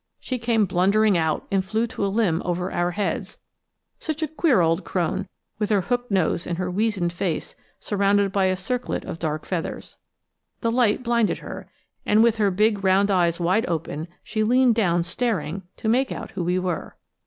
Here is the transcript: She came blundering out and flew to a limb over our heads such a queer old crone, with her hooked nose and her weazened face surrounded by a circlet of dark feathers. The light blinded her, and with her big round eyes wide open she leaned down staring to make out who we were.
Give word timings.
She 0.19 0.39
came 0.39 0.65
blundering 0.65 1.15
out 1.15 1.45
and 1.51 1.63
flew 1.63 1.85
to 1.85 2.03
a 2.03 2.07
limb 2.09 2.41
over 2.43 2.71
our 2.71 2.89
heads 2.89 3.37
such 3.99 4.23
a 4.23 4.27
queer 4.27 4.59
old 4.59 4.83
crone, 4.83 5.27
with 5.59 5.69
her 5.69 5.81
hooked 5.81 6.09
nose 6.09 6.47
and 6.47 6.57
her 6.57 6.71
weazened 6.71 7.11
face 7.13 7.55
surrounded 7.79 8.31
by 8.31 8.45
a 8.45 8.55
circlet 8.55 9.05
of 9.05 9.19
dark 9.19 9.45
feathers. 9.45 9.97
The 10.61 10.71
light 10.71 11.03
blinded 11.03 11.37
her, 11.37 11.69
and 12.03 12.23
with 12.23 12.37
her 12.37 12.49
big 12.49 12.83
round 12.83 13.11
eyes 13.11 13.39
wide 13.39 13.67
open 13.67 14.07
she 14.23 14.43
leaned 14.43 14.73
down 14.73 15.03
staring 15.03 15.61
to 15.77 15.87
make 15.87 16.11
out 16.11 16.31
who 16.31 16.43
we 16.43 16.57
were. 16.57 16.97